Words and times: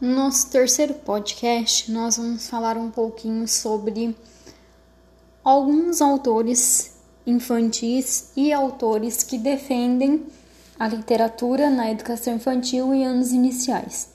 No 0.00 0.14
nosso 0.14 0.48
terceiro 0.48 0.94
podcast, 0.94 1.90
nós 1.90 2.18
vamos 2.18 2.48
falar 2.48 2.76
um 2.76 2.88
pouquinho 2.88 3.48
sobre 3.48 4.16
alguns 5.42 6.00
autores 6.00 6.96
infantis 7.26 8.30
e 8.36 8.52
autores 8.52 9.24
que 9.24 9.36
defendem 9.36 10.24
a 10.78 10.86
literatura 10.86 11.68
na 11.68 11.90
educação 11.90 12.36
infantil 12.36 12.94
e 12.94 13.02
anos 13.02 13.32
iniciais. 13.32 14.10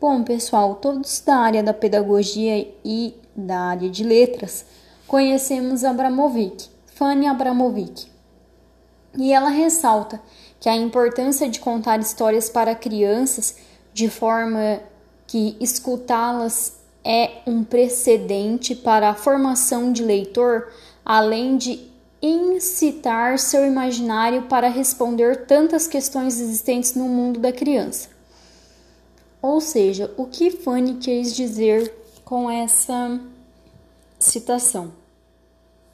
Bom, 0.00 0.24
pessoal, 0.24 0.76
todos 0.76 1.20
da 1.20 1.36
área 1.36 1.62
da 1.62 1.74
pedagogia 1.74 2.74
e 2.82 3.14
da 3.36 3.58
área 3.58 3.90
de 3.90 4.02
letras 4.02 4.64
conhecemos 5.06 5.84
Abramovic, 5.84 6.70
Fanny 6.94 7.26
Abramovic. 7.26 8.10
E 9.18 9.34
ela 9.34 9.50
ressalta 9.50 10.18
que 10.58 10.70
a 10.70 10.74
importância 10.74 11.46
de 11.46 11.60
contar 11.60 12.00
histórias 12.00 12.48
para 12.48 12.74
crianças 12.74 13.56
de 13.92 14.08
forma 14.08 14.80
que 15.26 15.56
escutá-las 15.60 16.76
é 17.04 17.42
um 17.46 17.62
precedente 17.62 18.74
para 18.74 19.10
a 19.10 19.14
formação 19.14 19.92
de 19.92 20.02
leitor, 20.02 20.72
além 21.04 21.56
de 21.56 21.88
incitar 22.20 23.38
seu 23.38 23.64
imaginário 23.64 24.42
para 24.42 24.68
responder 24.68 25.46
tantas 25.46 25.86
questões 25.86 26.40
existentes 26.40 26.94
no 26.94 27.08
mundo 27.08 27.38
da 27.38 27.52
criança. 27.52 28.08
Ou 29.40 29.60
seja, 29.60 30.12
o 30.16 30.26
que 30.26 30.50
Fanny 30.50 30.94
quis 30.94 31.34
dizer 31.34 31.94
com 32.24 32.50
essa 32.50 33.20
citação? 34.18 34.92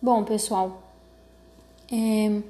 Bom, 0.00 0.24
pessoal, 0.24 0.82
é, 1.92 2.40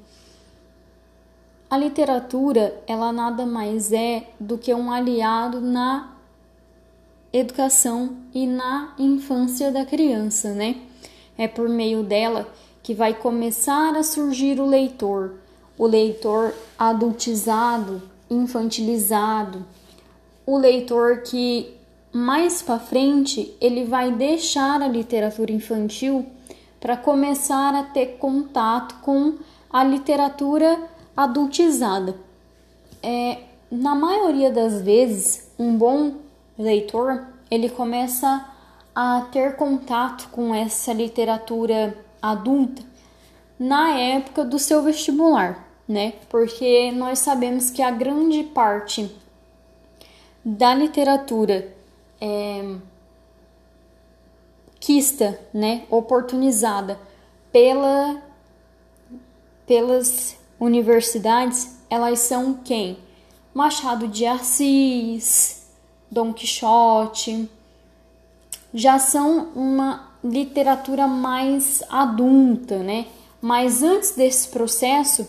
a 1.69 1.77
literatura 1.77 2.81
ela 2.87 3.11
nada 3.11 3.45
mais 3.45 3.91
é 3.91 4.29
do 4.39 4.57
que 4.57 4.73
um 4.73 4.91
aliado 4.91 5.59
na 5.59 6.12
educação 7.33 8.15
e 8.31 8.45
na 8.45 8.93
infância 8.99 9.71
da 9.71 9.83
criança, 9.83 10.53
né? 10.53 10.75
É 11.35 11.47
por 11.47 11.67
meio 11.67 12.03
dela 12.03 12.47
que 12.83 12.93
vai 12.93 13.13
começar 13.13 13.95
a 13.95 14.03
surgir 14.03 14.59
o 14.59 14.65
leitor, 14.67 15.33
o 15.77 15.87
leitor 15.87 16.53
adultizado, 16.77 18.03
infantilizado, 18.29 19.65
o 20.45 20.57
leitor 20.57 21.23
que 21.23 21.73
mais 22.11 22.61
para 22.61 22.77
frente 22.77 23.55
ele 23.59 23.85
vai 23.85 24.11
deixar 24.11 24.81
a 24.81 24.87
literatura 24.87 25.51
infantil 25.51 26.27
para 26.79 26.95
começar 26.95 27.73
a 27.73 27.83
ter 27.83 28.17
contato 28.17 28.95
com 29.01 29.35
a 29.71 29.83
literatura 29.83 30.77
adultizada. 31.17 32.15
É, 33.01 33.39
na 33.71 33.95
maioria 33.95 34.51
das 34.51 34.81
vezes, 34.81 35.49
um 35.57 35.75
bom 35.75 36.13
leitor 36.57 37.27
ele 37.49 37.69
começa 37.69 38.49
a 38.95 39.27
ter 39.31 39.55
contato 39.55 40.29
com 40.29 40.53
essa 40.53 40.93
literatura 40.93 41.97
adulta 42.21 42.83
na 43.59 43.91
época 43.91 44.43
do 44.43 44.59
seu 44.59 44.81
vestibular, 44.81 45.67
né? 45.87 46.13
Porque 46.29 46.91
nós 46.91 47.19
sabemos 47.19 47.69
que 47.69 47.81
a 47.81 47.91
grande 47.91 48.43
parte 48.43 49.15
da 50.43 50.73
literatura 50.73 51.73
é, 52.19 52.75
quista, 54.79 55.39
né, 55.53 55.83
oportunizada 55.89 56.99
pela, 57.51 58.21
pelas 59.65 60.37
universidades, 60.59 61.77
elas 61.89 62.19
são 62.19 62.55
quem? 62.55 62.97
Machado 63.53 64.07
de 64.07 64.25
Assis, 64.25 65.62
Dom 66.13 66.31
Quixote, 66.31 67.49
já 68.71 68.99
são 68.99 69.47
uma 69.55 70.09
literatura 70.23 71.07
mais 71.07 71.81
adulta, 71.89 72.77
né? 72.77 73.07
Mas 73.41 73.81
antes 73.81 74.11
desse 74.15 74.47
processo, 74.49 75.27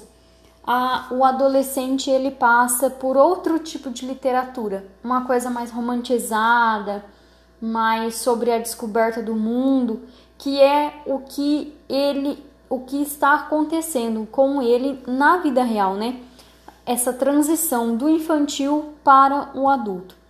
a, 0.63 1.09
o 1.11 1.25
adolescente 1.25 2.11
ele 2.11 2.31
passa 2.31 2.91
por 2.91 3.17
outro 3.17 3.59
tipo 3.59 3.91
de 3.91 4.07
literatura, 4.07 4.87
uma 5.03 5.25
coisa 5.25 5.49
mais 5.49 5.71
romantizada, 5.71 7.03
mais 7.61 8.17
sobre 8.17 8.53
a 8.53 8.59
descoberta 8.59 9.23
do 9.23 9.35
mundo, 9.35 10.03
que 10.37 10.61
é 10.61 11.03
o 11.07 11.21
que 11.21 11.75
ele, 11.89 12.45
o 12.69 12.81
que 12.81 13.01
está 13.01 13.35
acontecendo 13.35 14.29
com 14.31 14.61
ele 14.61 15.03
na 15.07 15.39
vida 15.39 15.65
real, 15.65 15.95
né? 15.95 16.21
Essa 16.85 17.11
transição 17.11 17.97
do 17.97 18.07
infantil 18.07 18.93
para 19.03 19.51
o 19.55 19.67
adulto. 19.67 20.24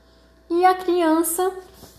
E 0.55 0.65
a 0.65 0.75
criança, 0.75 1.53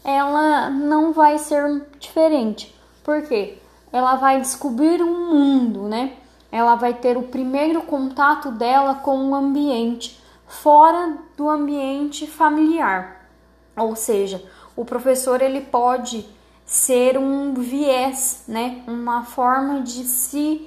ela 0.03 0.69
não 0.69 1.13
vai 1.13 1.37
ser 1.37 1.85
diferente. 1.99 2.73
Por 3.03 3.21
quê? 3.23 3.57
Ela 3.91 4.15
vai 4.15 4.39
descobrir 4.41 5.01
um 5.01 5.29
mundo, 5.31 5.83
né? 5.83 6.17
ela 6.55 6.75
vai 6.75 6.93
ter 6.93 7.17
o 7.17 7.23
primeiro 7.23 7.81
contato 7.81 8.49
dela 8.49 8.95
com 8.95 9.29
o 9.29 9.35
ambiente 9.35 10.17
fora 10.47 11.17
do 11.35 11.49
ambiente 11.49 12.25
familiar. 12.25 13.27
Ou 13.75 13.93
seja, 13.93 14.41
o 14.73 14.85
professor 14.85 15.41
ele 15.41 15.59
pode 15.59 16.25
ser 16.65 17.17
um 17.17 17.53
viés, 17.55 18.45
né? 18.47 18.81
Uma 18.87 19.23
forma 19.23 19.81
de 19.81 20.05
se 20.05 20.65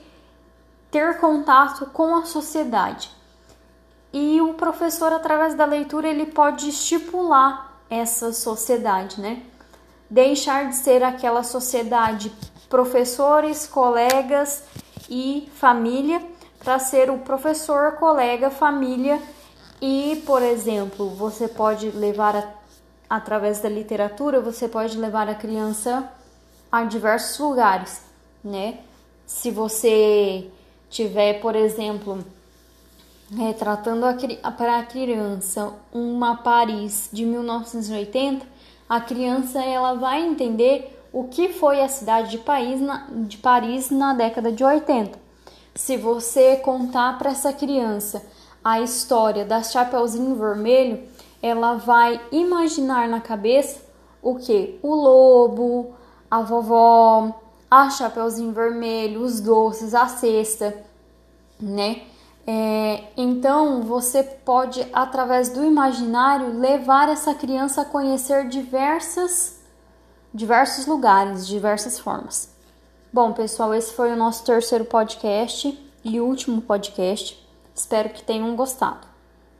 ter 0.91 1.19
contato 1.20 1.87
com 1.87 2.16
a 2.16 2.26
sociedade. 2.26 3.10
E 4.12 4.43
o 4.43 4.53
professor 4.53 5.10
através 5.10 5.55
da 5.55 5.65
leitura 5.65 6.06
ele 6.06 6.26
pode 6.26 6.69
estipular 6.69 7.67
essa 7.91 8.32
sociedade, 8.32 9.21
né? 9.21 9.43
Deixar 10.10 10.69
de 10.69 10.76
ser 10.76 11.03
aquela 11.03 11.43
sociedade 11.43 12.32
professores, 12.69 13.66
colegas 13.66 14.62
e 15.09 15.49
família 15.54 16.22
para 16.59 16.78
ser 16.78 17.10
o 17.10 17.19
professor, 17.19 17.93
colega, 17.93 18.50
família 18.50 19.21
e, 19.81 20.22
por 20.26 20.43
exemplo, 20.43 21.09
você 21.10 21.49
pode 21.49 21.91
levar 21.91 22.37
a, 22.37 22.49
através 23.09 23.60
da 23.60 23.69
literatura, 23.69 24.41
você 24.41 24.69
pode 24.69 24.99
levar 24.99 25.28
a 25.28 25.34
criança 25.34 26.10
a 26.70 26.84
diversos 26.84 27.38
lugares, 27.38 28.03
né? 28.43 28.81
Se 29.26 29.50
você 29.50 30.50
tiver, 30.91 31.41
por 31.41 31.55
exemplo, 31.55 32.25
retratando 33.34 34.06
para 34.56 34.78
a 34.78 34.82
criança 34.82 35.72
uma 35.92 36.36
Paris 36.36 37.08
de 37.12 37.24
1980, 37.24 38.46
a 38.88 39.00
criança 39.00 39.62
ela 39.62 39.94
vai 39.94 40.24
entender 40.24 40.98
o 41.12 41.24
que 41.24 41.48
foi 41.48 41.80
a 41.82 41.88
cidade 41.88 42.38
de 42.38 42.80
na, 42.80 43.06
de 43.10 43.36
Paris 43.38 43.90
na 43.90 44.14
década 44.14 44.50
de 44.50 44.64
80. 44.64 45.18
Se 45.74 45.96
você 45.96 46.56
contar 46.56 47.18
para 47.18 47.30
essa 47.30 47.52
criança 47.52 48.22
a 48.64 48.80
história 48.80 49.44
da 49.44 49.62
Chapeuzinho 49.62 50.34
Vermelho, 50.34 51.02
ela 51.42 51.74
vai 51.74 52.20
imaginar 52.32 53.08
na 53.08 53.20
cabeça 53.20 53.80
o 54.22 54.36
que? 54.36 54.78
O 54.82 54.94
lobo, 54.94 55.94
a 56.30 56.40
vovó, 56.40 57.32
a 57.70 57.90
Chapeuzinho 57.90 58.52
Vermelho, 58.52 59.20
os 59.22 59.40
doces, 59.40 59.94
a 59.94 60.08
cesta, 60.08 60.74
né? 61.60 62.02
É, 62.50 63.04
então 63.14 63.82
você 63.82 64.22
pode, 64.22 64.81
através 64.94 65.50
do 65.50 65.62
imaginário, 65.62 66.59
levar 66.59 67.10
essa 67.10 67.34
criança 67.34 67.82
a 67.82 67.84
conhecer 67.84 68.48
diversas 68.48 69.60
diversos 70.32 70.87
lugares, 70.87 71.47
diversas 71.47 71.98
formas. 71.98 72.50
Bom, 73.12 73.34
pessoal, 73.34 73.75
esse 73.75 73.92
foi 73.92 74.12
o 74.12 74.16
nosso 74.16 74.44
terceiro 74.44 74.87
podcast 74.87 75.78
e 76.03 76.20
último 76.20 76.62
podcast. 76.62 77.38
Espero 77.75 78.08
que 78.08 78.22
tenham 78.22 78.56
gostado. 78.56 79.06